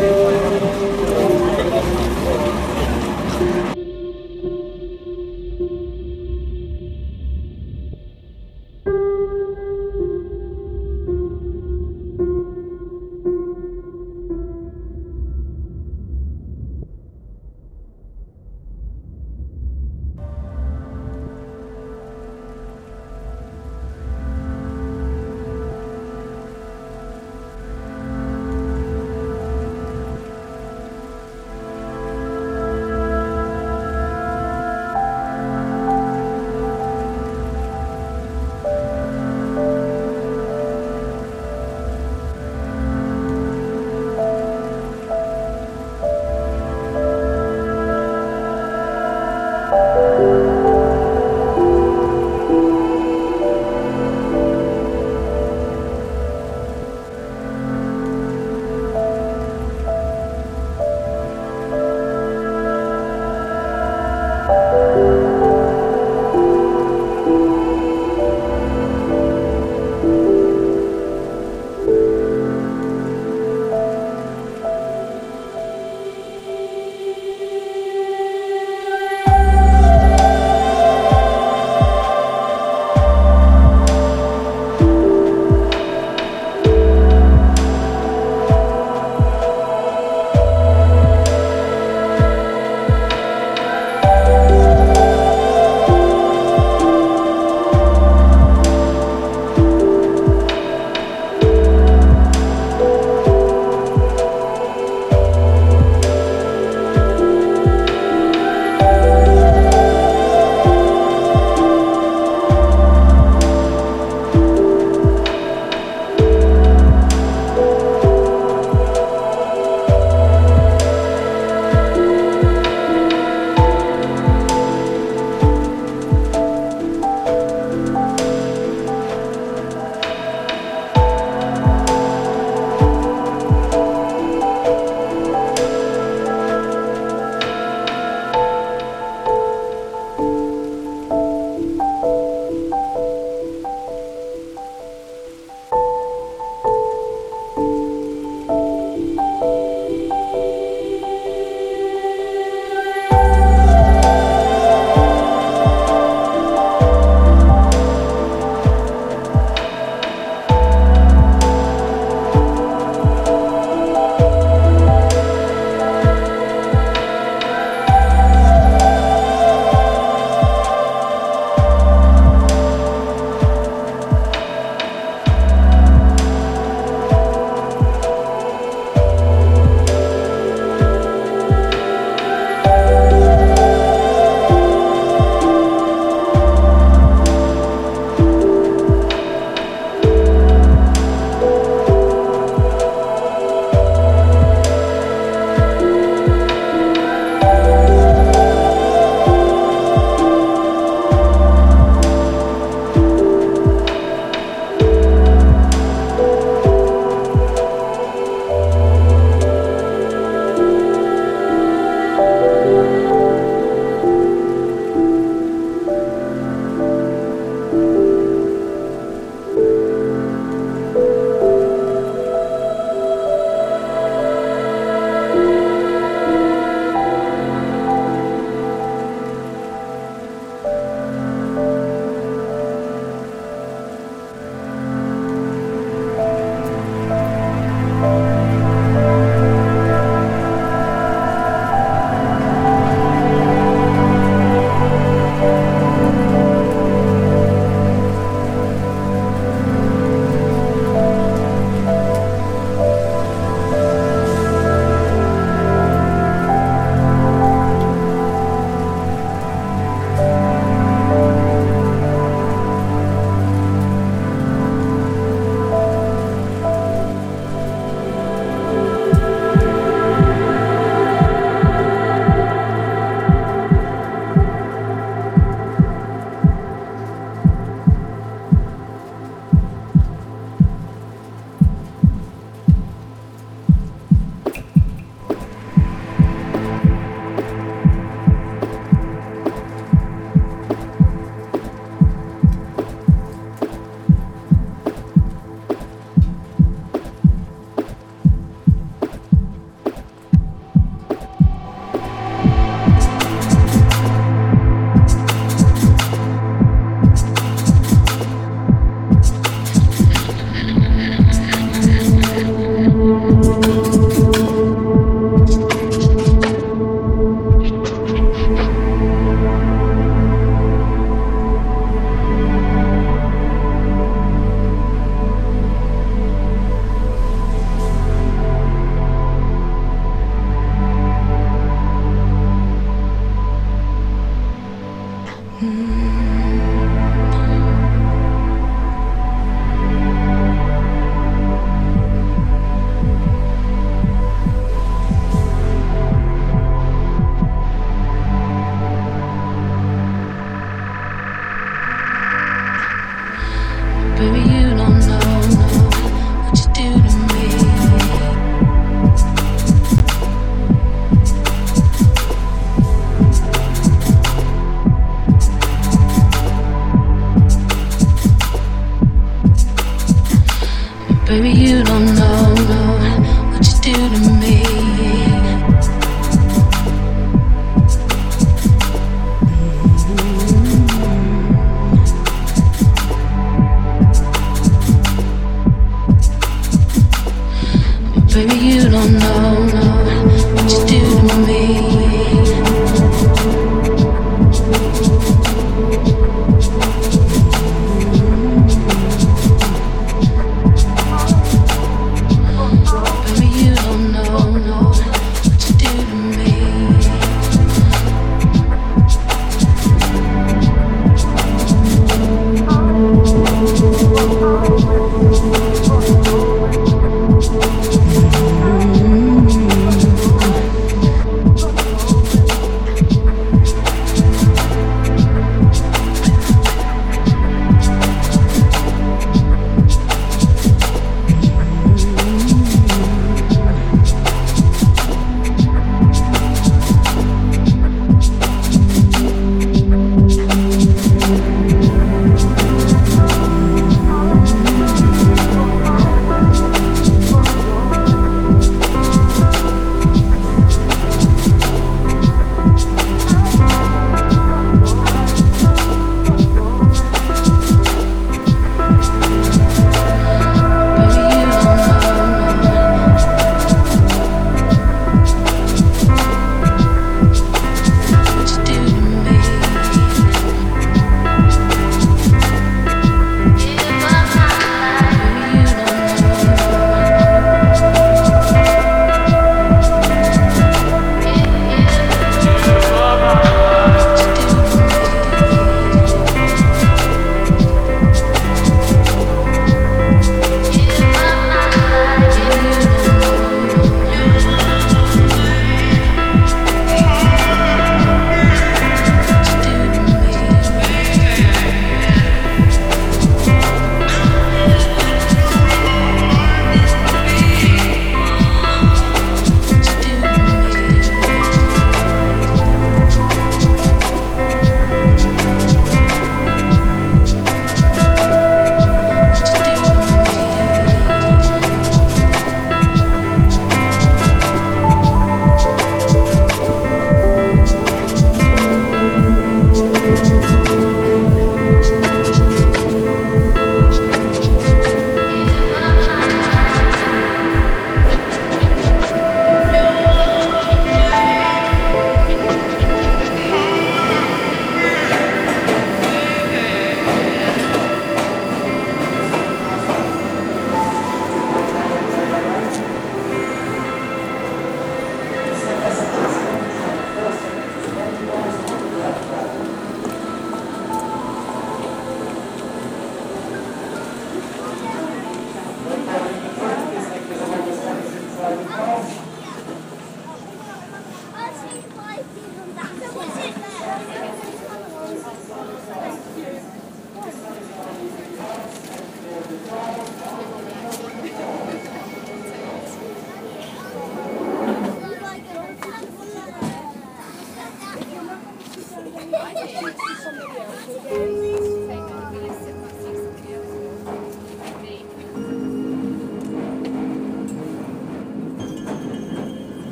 Gracias. 0.00 0.97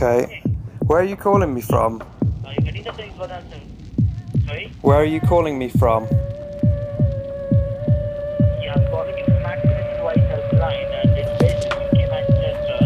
Okay. 0.00 0.44
Where 0.86 1.00
are 1.00 1.04
you 1.04 1.16
calling 1.16 1.52
me 1.52 1.60
from? 1.60 2.00
Are 2.46 2.52
you 2.54 2.60
getting 2.60 2.84
the 2.84 2.92
things 2.92 3.18
what 3.18 3.32
I'm 3.32 3.42
saying? 3.50 3.66
Sorry? 4.46 4.72
Where 4.80 4.98
are 4.98 5.04
you 5.04 5.20
calling 5.20 5.58
me 5.58 5.68
from? 5.70 6.04
Yeah, 8.62 8.74
I'm 8.76 8.86
calling 8.92 9.18
you 9.18 9.24
from 9.24 9.42
Helpline 9.42 11.02
and 11.02 11.18
it's 11.18 11.42
based 11.42 11.66
in 11.66 11.72
UK, 11.82 12.08
Manchester, 12.14 12.78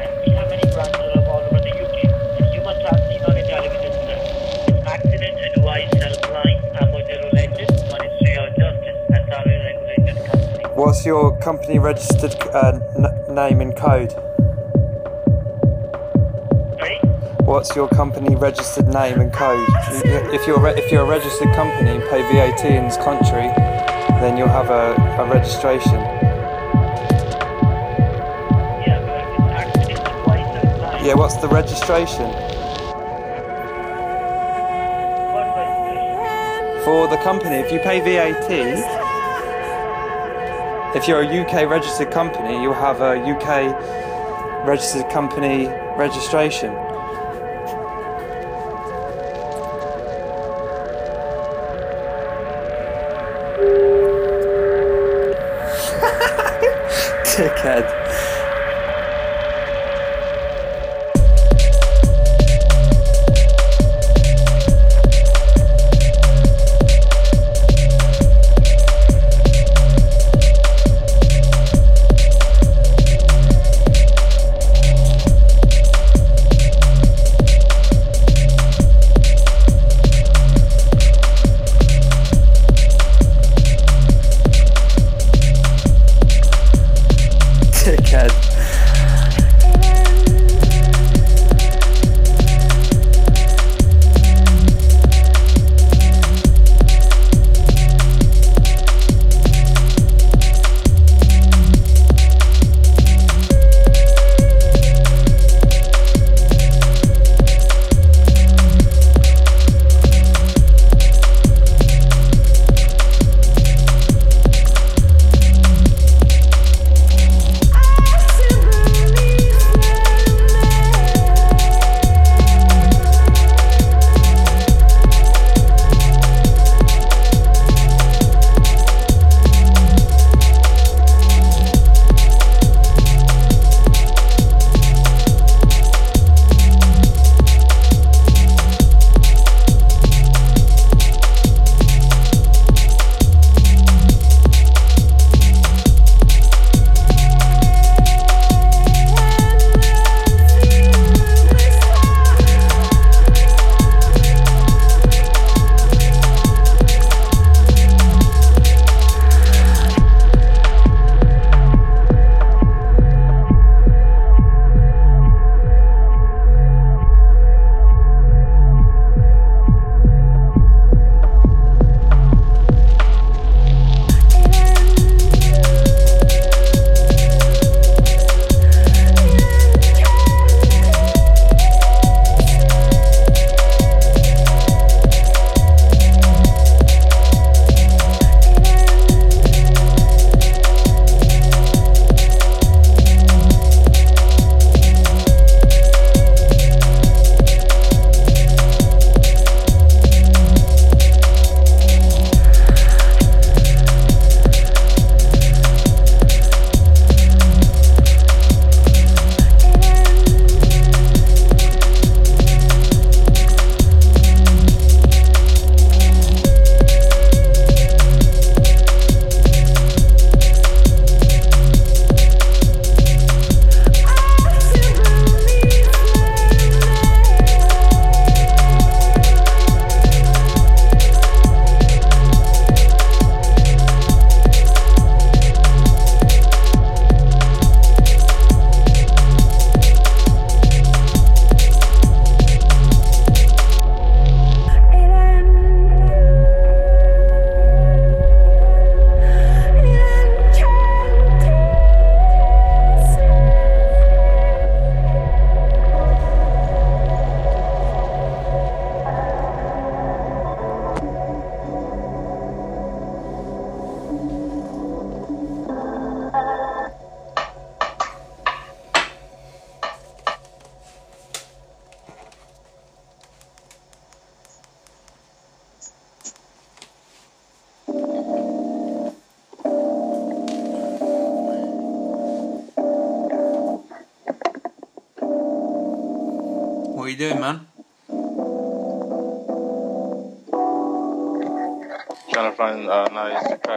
and 0.00 0.10
we 0.24 0.32
have 0.32 0.48
many 0.48 0.64
branches 0.72 1.28
all 1.28 1.44
over 1.44 1.60
the 1.60 1.76
UK. 1.76 2.08
And 2.40 2.48
you 2.54 2.62
must 2.64 2.80
have 2.88 3.04
seen 3.04 3.22
on 3.28 3.36
your 3.36 3.46
television 3.46 3.92
set. 4.08 4.24
It's 4.72 4.86
Accident 4.88 5.36
Advice 5.56 5.92
Helpline, 5.92 6.60
Amojero 6.80 7.32
related, 7.34 7.68
Ministry 7.92 8.34
of 8.38 8.48
Justice, 8.56 8.96
SRA 9.12 9.56
regulated 9.60 10.16
company. 10.24 10.64
What's 10.74 11.04
your 11.04 11.38
company 11.40 11.78
registered 11.78 12.34
uh, 12.48 12.80
n- 12.96 13.34
name 13.34 13.60
and 13.60 13.76
code? 13.76 14.14
What's 17.46 17.76
your 17.76 17.88
company 17.88 18.34
registered 18.34 18.88
name 18.88 19.20
and 19.20 19.32
code? 19.32 19.64
If 20.34 20.48
you're 20.48 20.60
re- 20.60 20.74
if 20.76 20.90
you're 20.90 21.04
a 21.04 21.08
registered 21.08 21.54
company 21.54 21.90
and 21.90 22.02
pay 22.10 22.20
VAT 22.22 22.64
in 22.64 22.86
this 22.86 22.96
country, 22.96 23.46
then 24.20 24.36
you'll 24.36 24.48
have 24.48 24.68
a, 24.68 24.94
a 25.22 25.30
registration. 25.30 25.94
Yeah, 31.06 31.14
what's 31.14 31.36
the 31.36 31.46
registration? 31.46 32.32
for 36.84 37.08
the 37.08 37.16
company? 37.16 37.56
If 37.56 37.72
you 37.72 37.80
pay 37.80 37.98
VAT, 37.98 38.48
if 40.96 41.08
you're 41.08 41.22
a 41.22 41.26
UK 41.26 41.68
registered 41.68 42.12
company, 42.12 42.62
you'll 42.62 42.74
have 42.74 43.00
a 43.00 43.18
UK 43.18 44.66
registered 44.66 45.08
company 45.10 45.66
registration. 45.96 46.85
Dickhead. 57.66 57.95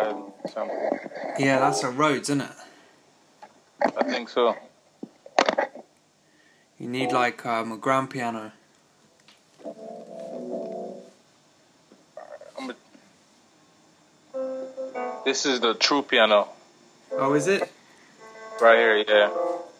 Nice 0.03 0.13
pad 0.13 0.51
sample. 0.51 0.99
Yeah, 1.37 1.59
that's 1.59 1.83
a 1.83 1.89
Rhodes, 1.89 2.29
isn't 2.29 2.41
it? 2.41 2.51
I 3.81 4.03
think 4.03 4.29
so. 4.29 4.55
You 6.77 6.87
need 6.87 7.11
like 7.11 7.45
um, 7.45 7.73
a 7.73 7.77
grand 7.77 8.09
piano. 8.09 8.51
A... 9.65 9.73
This 15.25 15.45
is 15.45 15.59
the 15.59 15.73
true 15.73 16.01
piano. 16.01 16.47
Oh, 17.11 17.33
is 17.33 17.47
it? 17.47 17.69
Right 18.61 18.77
here, 18.77 19.03
yeah. 19.07 19.31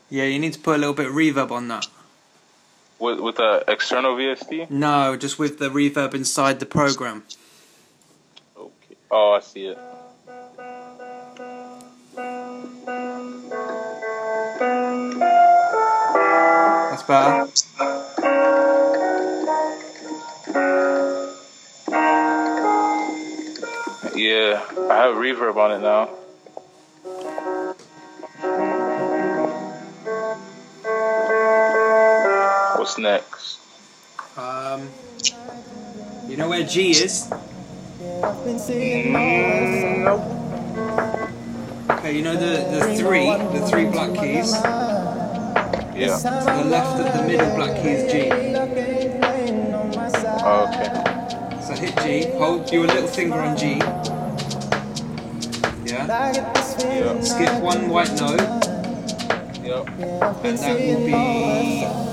Yeah, 0.09 0.25
you 0.25 0.39
need 0.39 0.53
to 0.53 0.59
put 0.59 0.75
a 0.75 0.79
little 0.79 0.93
bit 0.93 1.07
of 1.07 1.13
reverb 1.13 1.51
on 1.51 1.67
that. 1.69 1.87
With 2.99 3.19
with 3.19 3.37
the 3.37 3.63
external 3.67 4.15
VST? 4.15 4.69
No, 4.69 5.15
just 5.15 5.39
with 5.39 5.59
the 5.59 5.69
reverb 5.69 6.13
inside 6.13 6.59
the 6.59 6.65
program. 6.65 7.23
Okay. 8.57 8.95
Oh, 9.09 9.33
I 9.33 9.39
see 9.39 9.67
it. 9.67 9.77
That's 17.09 17.63
better. 17.73 17.89
Yeah, 24.15 24.61
I 24.91 24.95
have 24.95 25.15
a 25.15 25.19
reverb 25.19 25.55
on 25.57 25.71
it 25.71 25.79
now. 25.79 26.05
What's 32.77 32.97
next? 32.99 33.57
Um, 34.37 34.89
you 36.27 36.37
know 36.37 36.49
where 36.49 36.63
G 36.63 36.91
is? 36.91 37.27
Mm, 39.11 40.03
nope. 40.03 40.21
Okay, 41.99 42.15
you 42.15 42.21
know 42.21 42.35
the, 42.35 42.67
the 42.69 42.95
three, 42.95 43.25
the 43.59 43.65
three 43.67 43.85
black 43.85 44.13
keys. 44.13 44.53
Yeah. 45.99 46.15
To 46.15 46.23
the 46.23 46.63
left 46.69 46.99
of 47.01 47.13
the 47.21 47.27
middle 47.27 47.55
black 47.55 47.81
key 47.81 47.89
is 47.89 48.11
G. 48.11 48.31
Oh, 50.41 50.67
okay. 50.69 51.59
So 51.61 51.73
hit 51.73 51.93
G, 52.03 52.31
hold 52.37 52.71
your 52.71 52.87
little 52.87 53.07
finger 53.07 53.39
on 53.39 53.57
G. 53.57 53.79
Yeah. 55.85 56.07
Yeah. 56.07 57.21
Skip 57.21 57.61
one 57.61 57.89
white 57.89 58.13
note, 58.19 58.39
Yep. 59.63 59.87
and 60.45 60.57
that 60.57 60.79
will 60.79 61.05
be. 61.05 62.08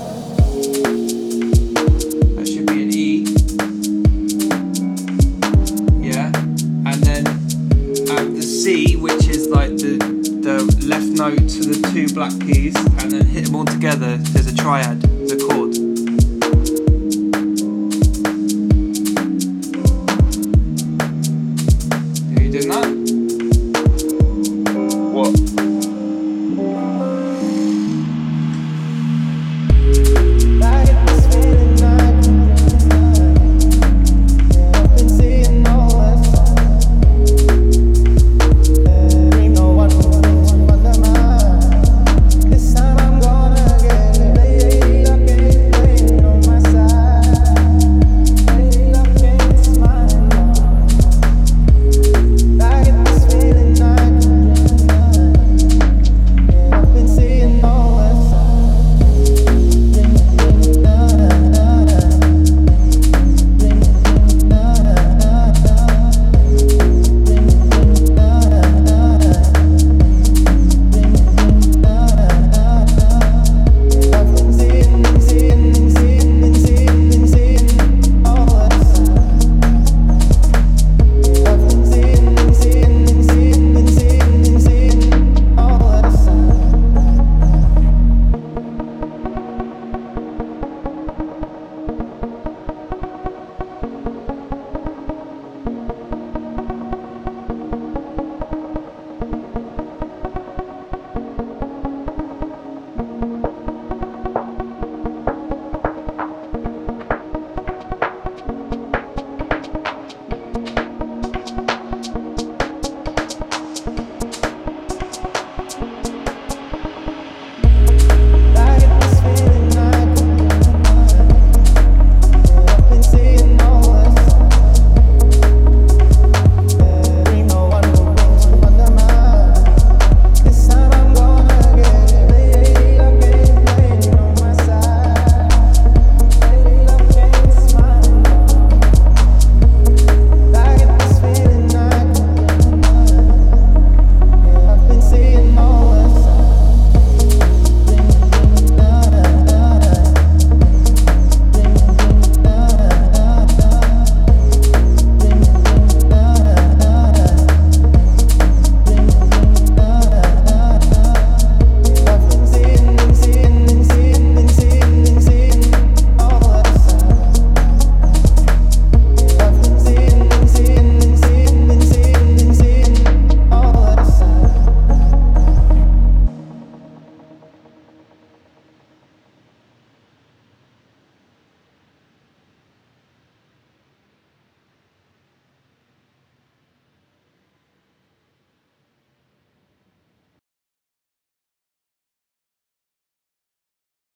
The 10.47 10.87
left 10.87 11.07
note 11.07 11.49
to 11.49 11.59
the 11.59 11.89
two 11.91 12.07
black 12.13 12.31
keys, 12.39 12.73
and 13.03 13.11
then 13.11 13.25
hit 13.25 13.47
them 13.47 13.55
all 13.57 13.65
together. 13.65 14.15
There's 14.15 14.47
a 14.47 14.55
triad, 14.55 15.01
the 15.01 15.35
chord. 15.35 15.66